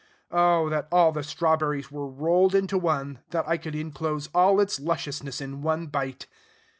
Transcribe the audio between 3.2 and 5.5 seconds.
that I could inclose all its lusciousness